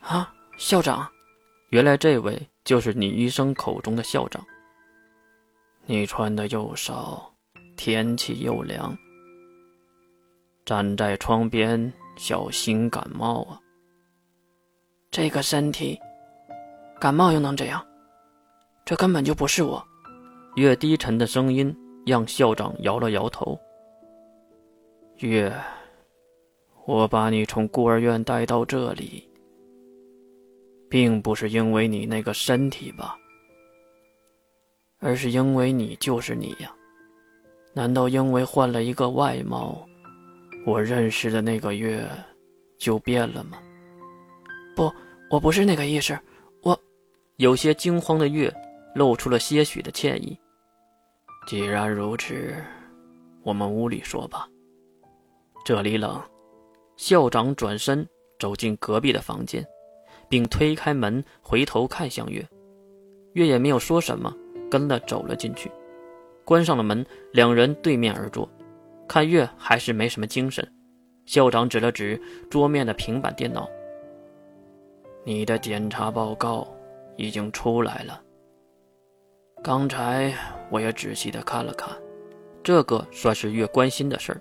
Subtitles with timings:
[0.00, 1.08] 啊，校长，
[1.68, 4.44] 原来这位就是你医生口中的校长。
[5.86, 7.32] 你穿的又少，
[7.76, 8.96] 天气又凉，
[10.64, 13.60] 站在窗边小心感冒啊！
[15.10, 15.98] 这个身体，
[17.00, 17.84] 感冒又能怎样？
[18.84, 19.84] 这根本就不是我。
[20.56, 23.58] 越低沉的声音让校长摇了摇头。
[25.18, 25.54] 月，
[26.86, 29.29] 我把你从孤儿院带到这里，
[30.90, 33.16] 并不是因为你那个身体吧，
[34.98, 36.74] 而是因为你就是你呀。
[37.72, 39.86] 难道因为换了一个外貌，
[40.66, 42.04] 我认识的那个月
[42.76, 43.56] 就变了吗？
[44.74, 44.92] 不，
[45.30, 46.18] 我不是那个意思。
[46.62, 46.76] 我
[47.36, 48.52] 有些惊慌的月
[48.96, 50.36] 露出了些许的歉意。
[51.46, 52.52] 既然如此，
[53.44, 54.48] 我们屋里说吧。
[55.64, 56.20] 这里冷。
[56.96, 58.06] 校长转身
[58.38, 59.64] 走进隔壁的房间，
[60.30, 62.42] 并推开门，回头看向月。
[63.34, 64.34] 月也没有说什么，
[64.70, 65.70] 跟了走了进去，
[66.44, 67.04] 关上了门。
[67.32, 68.48] 两人对面而坐，
[69.08, 70.66] 看月还是没什么精神。
[71.26, 73.68] 校长指了指桌面的平板电脑
[75.24, 76.66] ：“你的检查报告
[77.16, 78.22] 已经出来了。
[79.62, 80.32] 刚才
[80.70, 81.90] 我也仔细的看了看，
[82.62, 84.40] 这个算是月关心的事儿。”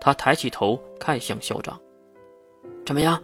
[0.00, 1.78] 他抬起头看向校长
[2.86, 3.22] ：“怎么样？”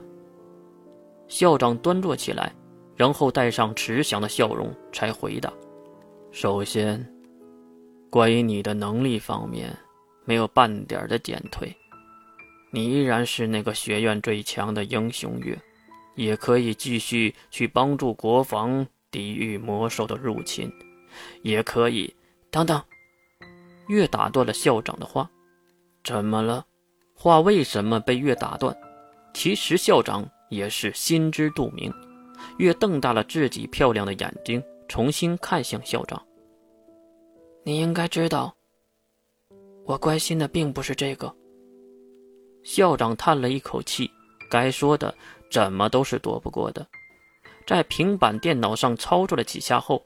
[1.29, 2.55] 校长端坐起来，
[2.95, 5.53] 然后带上慈祥的笑容，才回答
[6.31, 7.05] ：“首先，
[8.11, 9.77] 关于你的能力方面，
[10.25, 11.75] 没有半点的减退，
[12.71, 15.59] 你依然是那个学院最强的英雄月，
[16.15, 20.73] 也可以继续去帮助国防抵御魔兽的入侵，
[21.43, 22.15] 也可以……
[22.51, 22.81] 等等。”
[23.89, 25.31] 月打断了校长的话。
[26.05, 26.65] 怎么了？
[27.15, 28.77] 话为什么被月打断？
[29.35, 31.93] 其实校长也是心知肚明。
[32.59, 36.23] 月瞪大了自己漂亮的眼睛，重新看向校长。
[37.65, 38.55] 你应该知道，
[39.85, 41.35] 我关心的并不是这个。
[42.63, 44.11] 校长叹了一口气，
[44.51, 45.15] 该说的
[45.51, 46.87] 怎么都是躲不过的。
[47.67, 50.05] 在平板电脑上操作了几下后，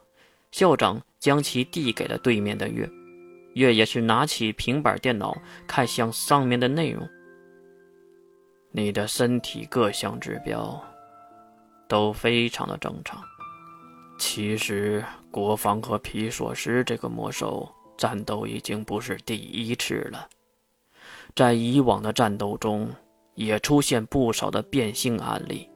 [0.52, 2.88] 校长将其递给了对面的月。
[3.54, 5.36] 月也是拿起平板电脑，
[5.66, 7.06] 看向上面的内容。
[8.70, 10.80] 你的身体各项指标
[11.88, 13.20] 都非常的正常。
[14.18, 20.28] 其实，国防和皮索斯这个魔兽战斗已经不是第一次了，
[21.34, 22.88] 在以往的战斗中
[23.34, 25.68] 也出现不少的变性案例，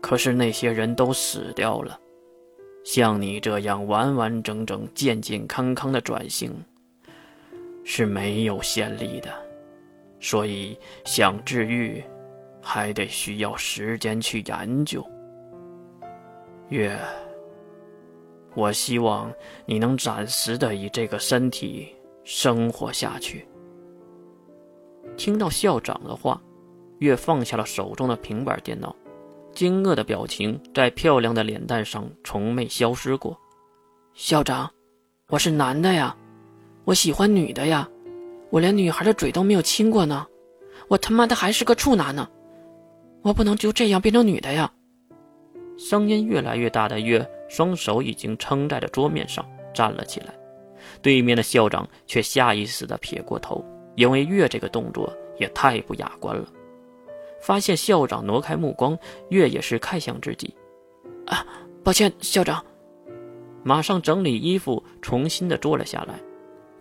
[0.00, 1.98] 可是那些人都死掉了。
[2.84, 6.52] 像你这样完完整整、健健康康的转型。
[7.90, 9.34] 是没有先例的，
[10.20, 12.04] 所以想治愈，
[12.70, 15.02] 还得需要时间去研究。
[16.68, 16.94] 月，
[18.54, 19.32] 我希望
[19.64, 21.88] 你能暂时的以这个身体
[22.24, 23.48] 生活下去。
[25.16, 26.38] 听到校长的话，
[26.98, 28.94] 月放下了手中的平板电脑，
[29.50, 33.34] 惊愕的表情在漂亮的脸蛋上从没消失过。
[34.12, 34.70] 校长，
[35.28, 36.14] 我是男的呀。
[36.84, 37.88] 我喜欢女的呀，
[38.50, 40.26] 我连女孩的嘴都没有亲过呢，
[40.86, 42.28] 我他妈的还是个处男呢，
[43.28, 44.72] 我不能就这样变成女的呀！
[45.76, 50.34] 声音越来越大的月，双手已经撑在了桌面上，站了起来。
[51.02, 53.62] 对面的校长却下意识地撇过头，
[53.96, 56.46] 因为月这个动作也太不雅观了。
[57.42, 60.56] 发现校长挪开目光，月也是看向自己，
[61.26, 61.46] 啊，
[61.84, 62.64] 抱歉，校长。
[63.62, 66.18] 马上整理衣服，重新的坐了下来。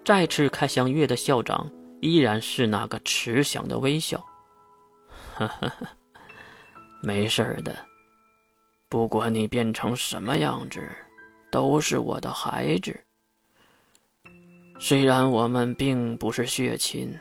[0.05, 1.69] 再次看向月的校长，
[1.99, 4.25] 依然是那个慈祥的微笑。
[5.35, 5.87] 呵呵呵，
[7.01, 7.75] 没事的，
[8.89, 10.81] 不管你变成什么样子，
[11.51, 12.99] 都是我的孩子。
[14.79, 17.17] 虽然我们并不是血亲，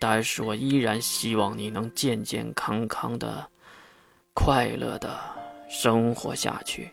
[0.00, 3.48] 但是我依然希望你能健健康康的、
[4.32, 5.18] 快乐的
[5.68, 6.90] 生活下去。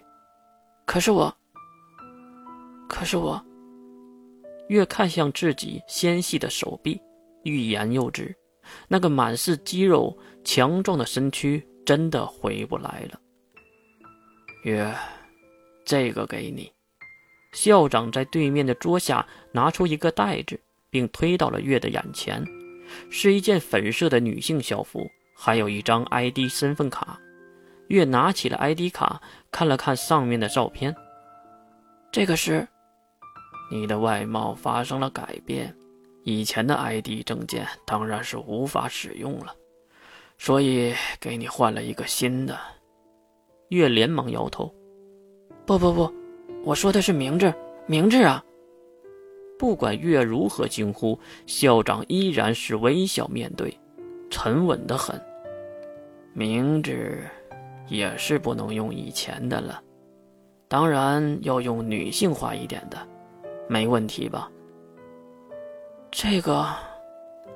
[0.85, 1.35] 可是我，
[2.89, 3.44] 可是我。
[4.69, 6.97] 越看向自己纤细的手臂，
[7.44, 8.33] 欲言又止。
[8.88, 13.19] 那个满是肌肉、强壮的身躯真的回不来了。
[14.63, 14.93] 月，
[15.85, 16.71] 这个给你。
[17.53, 22.45] 校长在对面的桌下拿出一个袋子，并推到了月的眼前，
[23.09, 27.19] 是一件粉色的女性校服，还有一张 ID 身份卡。
[27.87, 30.95] 月拿起了 ID 卡，看了看上面的照片，
[32.11, 32.67] 这个是。
[33.69, 35.73] 你的外貌发生了改变，
[36.23, 39.55] 以前的 ID 证件当然是无法使用了，
[40.43, 42.57] 所以给你换了一个新的。
[43.69, 44.73] 月连忙摇头
[45.67, 46.11] ：“不不不，
[46.63, 47.53] 我说的是明智，
[47.85, 48.43] 明智啊！”
[49.59, 53.71] 不管月如何惊呼，校长依然是微笑面对，
[54.31, 55.21] 沉稳的很。
[56.33, 57.23] 明智，
[57.88, 59.79] 也是不能用以前的了，
[60.67, 62.97] 当然要用女性化一点的，
[63.69, 64.49] 没问题吧？
[66.09, 66.65] 这个，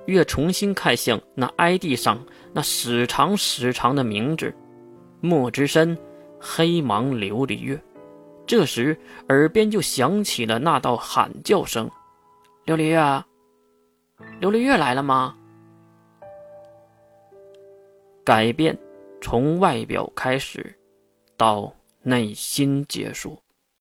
[0.05, 2.23] 月重新看向那 ID 上
[2.53, 4.53] 那屎长屎长的名字，
[5.21, 5.97] 墨之深，
[6.39, 7.81] 黑芒琉璃月。
[8.45, 8.95] 这时，
[9.29, 11.89] 耳边就响起了那道喊叫声
[12.67, 12.99] ：“琉璃月，
[14.39, 15.35] 琉璃月来了吗？”
[18.23, 18.77] 改变
[19.21, 20.77] 从外表开始，
[21.35, 21.73] 到
[22.03, 23.39] 内心结束。